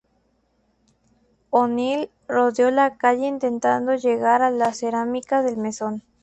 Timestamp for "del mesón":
5.45-6.01